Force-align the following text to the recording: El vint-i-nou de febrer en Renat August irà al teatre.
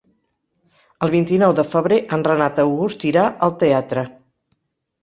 El 1.07 1.13
vint-i-nou 1.17 1.53
de 1.61 1.67
febrer 1.75 2.01
en 2.17 2.27
Renat 2.31 2.63
August 2.67 3.07
irà 3.13 3.31
al 3.49 3.57
teatre. 3.67 4.09